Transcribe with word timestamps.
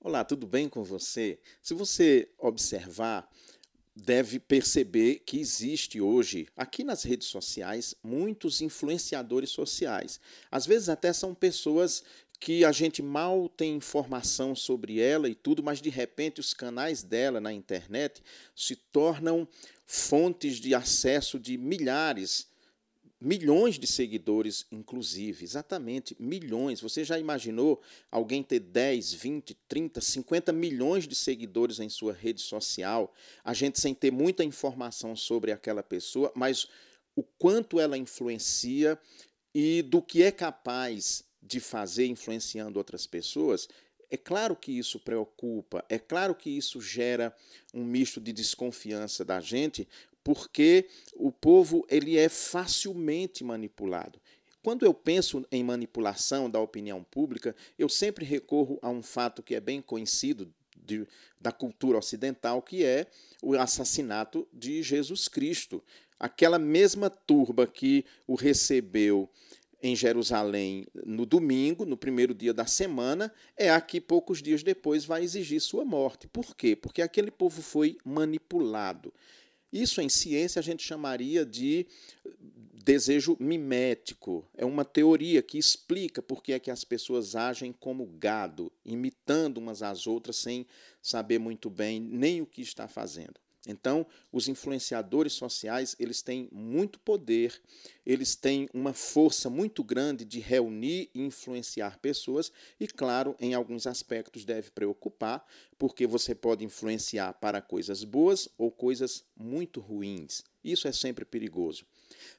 Olá, 0.00 0.22
tudo 0.22 0.46
bem 0.46 0.68
com 0.68 0.84
você? 0.84 1.40
Se 1.60 1.74
você 1.74 2.30
observar, 2.38 3.28
deve 3.96 4.38
perceber 4.38 5.24
que 5.26 5.40
existe 5.40 6.00
hoje, 6.00 6.46
aqui 6.56 6.84
nas 6.84 7.02
redes 7.02 7.26
sociais, 7.26 7.96
muitos 8.00 8.60
influenciadores 8.60 9.50
sociais. 9.50 10.20
Às 10.52 10.66
vezes 10.66 10.88
até 10.88 11.12
são 11.12 11.34
pessoas 11.34 12.04
que 12.38 12.64
a 12.64 12.70
gente 12.70 13.02
mal 13.02 13.48
tem 13.48 13.74
informação 13.74 14.54
sobre 14.54 15.00
ela 15.00 15.28
e 15.28 15.34
tudo, 15.34 15.64
mas 15.64 15.82
de 15.82 15.90
repente 15.90 16.38
os 16.38 16.54
canais 16.54 17.02
dela 17.02 17.40
na 17.40 17.52
internet 17.52 18.22
se 18.54 18.76
tornam 18.76 19.48
fontes 19.84 20.60
de 20.60 20.76
acesso 20.76 21.40
de 21.40 21.58
milhares 21.58 22.46
milhões 23.20 23.78
de 23.78 23.86
seguidores, 23.86 24.66
inclusive, 24.70 25.44
exatamente, 25.44 26.16
milhões. 26.18 26.80
Você 26.80 27.02
já 27.04 27.18
imaginou 27.18 27.80
alguém 28.10 28.42
ter 28.42 28.60
10, 28.60 29.12
20, 29.12 29.54
30, 29.66 30.00
50 30.00 30.52
milhões 30.52 31.06
de 31.06 31.14
seguidores 31.14 31.80
em 31.80 31.88
sua 31.88 32.12
rede 32.12 32.40
social, 32.40 33.12
a 33.44 33.52
gente 33.52 33.80
sem 33.80 33.94
ter 33.94 34.12
muita 34.12 34.44
informação 34.44 35.16
sobre 35.16 35.50
aquela 35.50 35.82
pessoa, 35.82 36.32
mas 36.34 36.68
o 37.16 37.22
quanto 37.22 37.80
ela 37.80 37.98
influencia 37.98 38.98
e 39.52 39.82
do 39.82 40.00
que 40.00 40.22
é 40.22 40.30
capaz 40.30 41.24
de 41.42 41.58
fazer 41.58 42.06
influenciando 42.06 42.78
outras 42.78 43.06
pessoas? 43.06 43.68
É 44.10 44.16
claro 44.16 44.56
que 44.56 44.72
isso 44.72 44.98
preocupa, 44.98 45.84
é 45.88 45.98
claro 45.98 46.34
que 46.34 46.48
isso 46.48 46.80
gera 46.80 47.34
um 47.74 47.84
misto 47.84 48.20
de 48.20 48.32
desconfiança 48.32 49.22
da 49.22 49.38
gente, 49.38 49.86
porque 50.22 50.86
o 51.14 51.30
povo 51.30 51.86
ele 51.88 52.16
é 52.16 52.28
facilmente 52.28 53.42
manipulado. 53.44 54.20
Quando 54.62 54.84
eu 54.84 54.92
penso 54.92 55.46
em 55.50 55.62
manipulação 55.62 56.50
da 56.50 56.60
opinião 56.60 57.02
pública, 57.04 57.54
eu 57.78 57.88
sempre 57.88 58.24
recorro 58.24 58.78
a 58.82 58.90
um 58.90 59.02
fato 59.02 59.42
que 59.42 59.54
é 59.54 59.60
bem 59.60 59.80
conhecido 59.80 60.52
de, 60.76 61.06
da 61.40 61.52
cultura 61.52 61.98
ocidental, 61.98 62.60
que 62.60 62.84
é 62.84 63.06
o 63.42 63.54
assassinato 63.54 64.46
de 64.52 64.82
Jesus 64.82 65.28
Cristo. 65.28 65.82
Aquela 66.18 66.58
mesma 66.58 67.08
turba 67.08 67.66
que 67.66 68.04
o 68.26 68.34
recebeu 68.34 69.30
em 69.80 69.94
Jerusalém 69.94 70.86
no 71.06 71.24
domingo, 71.24 71.84
no 71.84 71.96
primeiro 71.96 72.34
dia 72.34 72.52
da 72.52 72.66
semana, 72.66 73.32
é 73.56 73.70
a 73.70 73.80
que 73.80 74.00
poucos 74.00 74.42
dias 74.42 74.62
depois 74.62 75.04
vai 75.04 75.22
exigir 75.22 75.60
sua 75.60 75.84
morte. 75.84 76.26
Por 76.26 76.56
quê? 76.56 76.74
Porque 76.74 77.00
aquele 77.00 77.30
povo 77.30 77.62
foi 77.62 77.96
manipulado. 78.04 79.12
Isso 79.72 80.00
em 80.00 80.08
ciência 80.08 80.60
a 80.60 80.62
gente 80.62 80.82
chamaria 80.82 81.44
de 81.44 81.86
desejo 82.88 83.36
mimético. 83.38 84.48
É 84.56 84.64
uma 84.64 84.84
teoria 84.84 85.42
que 85.42 85.58
explica 85.58 86.22
por 86.22 86.42
que 86.42 86.54
é 86.54 86.58
que 86.58 86.70
as 86.70 86.84
pessoas 86.84 87.36
agem 87.36 87.70
como 87.70 88.06
gado, 88.06 88.72
imitando 88.82 89.58
umas 89.58 89.82
às 89.82 90.06
outras 90.06 90.36
sem 90.36 90.66
saber 91.02 91.38
muito 91.38 91.68
bem 91.68 92.00
nem 92.00 92.40
o 92.40 92.46
que 92.46 92.62
está 92.62 92.88
fazendo. 92.88 93.38
Então, 93.66 94.06
os 94.32 94.48
influenciadores 94.48 95.32
sociais, 95.32 95.96
eles 95.98 96.22
têm 96.22 96.48
muito 96.52 96.98
poder, 97.00 97.60
eles 98.06 98.34
têm 98.34 98.68
uma 98.72 98.94
força 98.94 99.50
muito 99.50 99.82
grande 99.82 100.24
de 100.24 100.38
reunir 100.38 101.10
e 101.14 101.20
influenciar 101.20 101.98
pessoas 101.98 102.52
e, 102.78 102.86
claro, 102.86 103.36
em 103.40 103.54
alguns 103.54 103.86
aspectos 103.86 104.44
deve 104.44 104.70
preocupar, 104.70 105.44
porque 105.76 106.06
você 106.06 106.34
pode 106.34 106.64
influenciar 106.64 107.34
para 107.34 107.60
coisas 107.60 108.04
boas 108.04 108.48
ou 108.56 108.70
coisas 108.70 109.24
muito 109.36 109.80
ruins. 109.80 110.42
Isso 110.62 110.88
é 110.88 110.92
sempre 110.92 111.24
perigoso. 111.24 111.84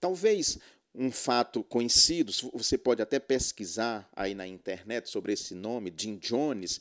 Talvez 0.00 0.58
um 0.94 1.10
fato 1.10 1.62
conhecido, 1.64 2.32
você 2.52 2.76
pode 2.76 3.00
até 3.00 3.18
pesquisar 3.18 4.08
aí 4.14 4.34
na 4.34 4.46
internet 4.46 5.08
sobre 5.08 5.32
esse 5.32 5.54
nome, 5.54 5.92
Jim 5.96 6.16
Jones, 6.16 6.80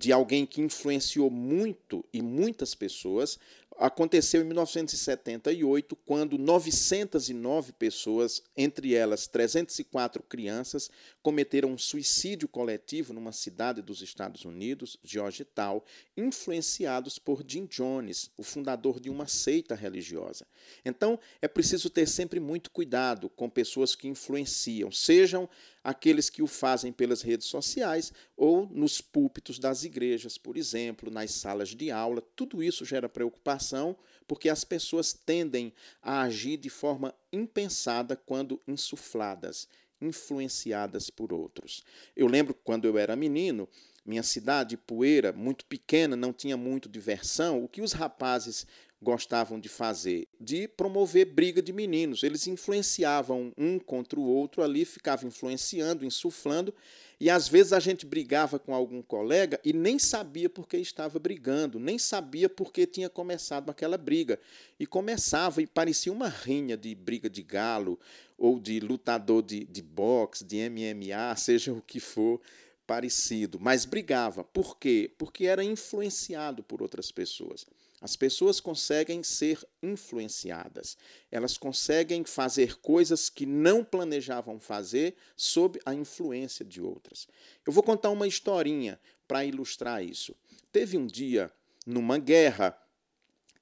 de 0.00 0.12
alguém 0.12 0.46
que 0.46 0.62
influenciou 0.62 1.28
muito 1.28 2.02
e 2.10 2.22
muitas 2.22 2.74
pessoas 2.74 3.38
aconteceu 3.80 4.42
em 4.42 4.44
1978, 4.44 5.96
quando 5.96 6.36
909 6.36 7.72
pessoas, 7.72 8.42
entre 8.54 8.94
elas 8.94 9.26
304 9.26 10.22
crianças, 10.22 10.90
cometeram 11.22 11.70
um 11.70 11.78
suicídio 11.78 12.46
coletivo 12.46 13.14
numa 13.14 13.32
cidade 13.32 13.80
dos 13.80 14.02
Estados 14.02 14.44
Unidos, 14.44 14.98
Georgetown, 15.02 15.82
influenciados 16.14 17.18
por 17.18 17.42
Jim 17.46 17.64
Jones, 17.64 18.30
o 18.36 18.42
fundador 18.42 19.00
de 19.00 19.08
uma 19.08 19.26
seita 19.26 19.74
religiosa. 19.74 20.46
Então, 20.84 21.18
é 21.40 21.48
preciso 21.48 21.88
ter 21.88 22.06
sempre 22.06 22.38
muito 22.38 22.70
cuidado 22.70 23.30
com 23.30 23.48
pessoas 23.48 23.94
que 23.94 24.08
influenciam, 24.08 24.92
sejam 24.92 25.48
aqueles 25.82 26.28
que 26.28 26.42
o 26.42 26.46
fazem 26.46 26.92
pelas 26.92 27.22
redes 27.22 27.46
sociais 27.46 28.12
ou 28.36 28.66
nos 28.70 29.00
púlpitos 29.00 29.58
das 29.58 29.84
igrejas, 29.84 30.36
por 30.36 30.56
exemplo, 30.56 31.10
nas 31.10 31.32
salas 31.32 31.70
de 31.70 31.90
aula. 31.90 32.22
Tudo 32.36 32.62
isso 32.62 32.84
gera 32.84 33.08
preocupação 33.08 33.96
porque 34.26 34.48
as 34.48 34.62
pessoas 34.62 35.12
tendem 35.12 35.72
a 36.02 36.22
agir 36.22 36.56
de 36.56 36.70
forma 36.70 37.14
impensada 37.32 38.14
quando 38.14 38.60
insufladas, 38.68 39.66
influenciadas 40.00 41.10
por 41.10 41.32
outros. 41.32 41.82
Eu 42.14 42.26
lembro 42.26 42.54
quando 42.54 42.84
eu 42.84 42.96
era 42.96 43.16
menino, 43.16 43.68
minha 44.04 44.22
cidade, 44.22 44.76
Poeira, 44.76 45.32
muito 45.32 45.64
pequena, 45.66 46.16
não 46.16 46.32
tinha 46.32 46.56
muito 46.56 46.88
diversão, 46.88 47.62
o 47.62 47.68
que 47.68 47.82
os 47.82 47.92
rapazes 47.92 48.66
gostavam 49.02 49.58
de 49.58 49.68
fazer? 49.68 50.28
De 50.38 50.68
promover 50.68 51.26
briga 51.26 51.62
de 51.62 51.72
meninos. 51.72 52.22
Eles 52.22 52.46
influenciavam 52.46 53.52
um 53.56 53.78
contra 53.78 54.20
o 54.20 54.24
outro 54.24 54.62
ali, 54.62 54.84
ficavam 54.84 55.28
influenciando, 55.28 56.04
insuflando, 56.04 56.74
e 57.18 57.28
às 57.28 57.48
vezes 57.48 57.72
a 57.72 57.80
gente 57.80 58.06
brigava 58.06 58.58
com 58.58 58.74
algum 58.74 59.02
colega 59.02 59.60
e 59.64 59.72
nem 59.72 59.98
sabia 59.98 60.48
por 60.48 60.66
que 60.66 60.76
estava 60.78 61.18
brigando, 61.18 61.78
nem 61.78 61.98
sabia 61.98 62.48
por 62.48 62.72
que 62.72 62.86
tinha 62.86 63.08
começado 63.08 63.70
aquela 63.70 63.98
briga. 63.98 64.38
E 64.78 64.86
começava 64.86 65.60
e 65.60 65.66
parecia 65.66 66.12
uma 66.12 66.28
rinha 66.28 66.76
de 66.76 66.94
briga 66.94 67.28
de 67.28 67.42
galo 67.42 67.98
ou 68.38 68.58
de 68.58 68.80
lutador 68.80 69.42
de, 69.42 69.64
de 69.64 69.82
boxe, 69.82 70.44
de 70.44 70.56
MMA, 70.68 71.36
seja 71.36 71.72
o 71.72 71.82
que 71.82 72.00
for 72.00 72.40
parecido, 72.86 73.58
mas 73.60 73.84
brigava. 73.84 74.42
Por 74.42 74.76
quê? 74.76 75.12
Porque 75.16 75.44
era 75.46 75.62
influenciado 75.62 76.62
por 76.62 76.82
outras 76.82 77.12
pessoas. 77.12 77.64
As 78.00 78.16
pessoas 78.16 78.60
conseguem 78.60 79.22
ser 79.22 79.62
influenciadas. 79.82 80.96
Elas 81.30 81.58
conseguem 81.58 82.24
fazer 82.24 82.76
coisas 82.80 83.28
que 83.28 83.44
não 83.44 83.84
planejavam 83.84 84.58
fazer 84.58 85.14
sob 85.36 85.78
a 85.84 85.94
influência 85.94 86.64
de 86.64 86.80
outras. 86.80 87.28
Eu 87.66 87.72
vou 87.72 87.82
contar 87.82 88.08
uma 88.10 88.26
historinha 88.26 88.98
para 89.28 89.44
ilustrar 89.44 90.02
isso. 90.02 90.34
Teve 90.72 90.96
um 90.96 91.06
dia, 91.06 91.52
numa 91.86 92.18
guerra, 92.18 92.76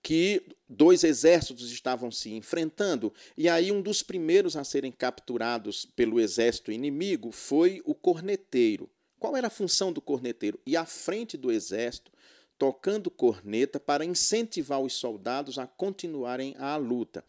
que 0.00 0.42
dois 0.68 1.02
exércitos 1.02 1.70
estavam 1.72 2.10
se 2.10 2.30
enfrentando, 2.30 3.12
e 3.36 3.48
aí 3.48 3.72
um 3.72 3.82
dos 3.82 4.02
primeiros 4.02 4.56
a 4.56 4.62
serem 4.62 4.92
capturados 4.92 5.84
pelo 5.84 6.20
exército 6.20 6.70
inimigo 6.70 7.32
foi 7.32 7.82
o 7.84 7.94
corneteiro. 7.94 8.88
Qual 9.18 9.36
era 9.36 9.48
a 9.48 9.50
função 9.50 9.92
do 9.92 10.00
corneteiro? 10.00 10.60
Ir 10.64 10.76
à 10.76 10.86
frente 10.86 11.36
do 11.36 11.50
exército 11.50 12.12
tocando 12.58 13.10
corneta 13.10 13.78
para 13.78 14.04
incentivar 14.04 14.80
os 14.80 14.94
soldados 14.94 15.58
a 15.58 15.66
continuarem 15.66 16.54
a 16.58 16.76
luta. 16.76 17.24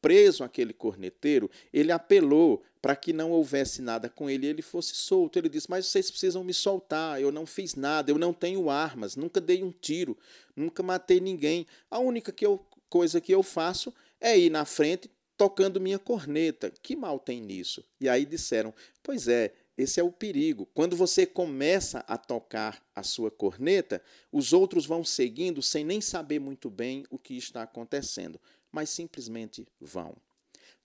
Preso 0.00 0.44
aquele 0.44 0.72
corneteiro, 0.72 1.50
ele 1.72 1.90
apelou 1.90 2.62
para 2.80 2.94
que 2.94 3.12
não 3.12 3.32
houvesse 3.32 3.82
nada 3.82 4.08
com 4.08 4.30
ele 4.30 4.46
e 4.46 4.50
ele 4.50 4.62
fosse 4.62 4.94
solto. 4.94 5.36
Ele 5.38 5.48
disse: 5.48 5.68
Mas 5.68 5.86
vocês 5.86 6.08
precisam 6.08 6.44
me 6.44 6.54
soltar, 6.54 7.20
eu 7.20 7.32
não 7.32 7.44
fiz 7.44 7.74
nada, 7.74 8.10
eu 8.10 8.18
não 8.18 8.32
tenho 8.32 8.70
armas, 8.70 9.16
nunca 9.16 9.40
dei 9.40 9.64
um 9.64 9.72
tiro, 9.72 10.16
nunca 10.54 10.82
matei 10.82 11.18
ninguém. 11.18 11.66
A 11.90 11.98
única 11.98 12.30
que 12.30 12.46
eu, 12.46 12.64
coisa 12.88 13.20
que 13.20 13.34
eu 13.34 13.42
faço 13.42 13.92
é 14.20 14.38
ir 14.38 14.50
na 14.50 14.64
frente 14.64 15.10
tocando 15.36 15.80
minha 15.80 15.98
corneta. 15.98 16.72
Que 16.82 16.94
mal 16.94 17.18
tem 17.18 17.40
nisso? 17.40 17.84
E 18.00 18.08
aí 18.08 18.24
disseram: 18.24 18.72
Pois 19.02 19.26
é, 19.26 19.52
esse 19.78 20.00
é 20.00 20.02
o 20.02 20.10
perigo. 20.10 20.66
Quando 20.74 20.96
você 20.96 21.24
começa 21.24 22.00
a 22.08 22.18
tocar 22.18 22.84
a 22.92 23.04
sua 23.04 23.30
corneta, 23.30 24.02
os 24.32 24.52
outros 24.52 24.84
vão 24.84 25.04
seguindo 25.04 25.62
sem 25.62 25.84
nem 25.84 26.00
saber 26.00 26.40
muito 26.40 26.68
bem 26.68 27.04
o 27.10 27.16
que 27.16 27.34
está 27.36 27.62
acontecendo, 27.62 28.40
mas 28.72 28.90
simplesmente 28.90 29.68
vão. 29.80 30.16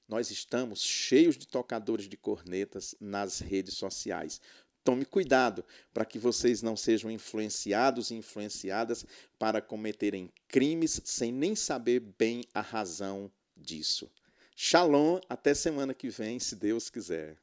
Nós 0.07 0.29
estamos 0.29 0.83
cheios 0.83 1.35
de 1.35 1.47
tocadores 1.47 2.07
de 2.07 2.15
cornetas 2.15 2.94
nas 3.00 3.39
redes 3.39 3.73
sociais. 3.73 4.39
Tome 4.83 5.06
cuidado 5.06 5.65
para 5.91 6.06
que 6.06 6.19
vocês 6.19 6.62
não 6.62 6.75
sejam 6.75 7.09
influenciados 7.09 8.12
e 8.12 8.15
influenciadas 8.15 9.07
para 9.39 9.59
cometerem 9.59 10.29
crimes 10.47 11.01
sem 11.03 11.31
nem 11.31 11.56
saber 11.56 12.00
bem 12.19 12.44
a 12.53 12.62
razão 12.62 13.31
disso. 13.57 14.12
Shalom, 14.56 15.19
até 15.27 15.56
semana 15.56 15.95
que 15.95 16.09
vem, 16.09 16.38
se 16.38 16.56
Deus 16.56 16.91
quiser. 16.91 17.38